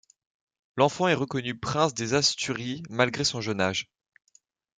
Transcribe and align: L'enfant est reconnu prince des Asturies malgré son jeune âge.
L'enfant 0.77 1.09
est 1.09 1.13
reconnu 1.13 1.55
prince 1.59 1.93
des 1.93 2.15
Asturies 2.15 2.81
malgré 2.89 3.23
son 3.23 3.39
jeune 3.39 3.61
âge. 3.61 3.85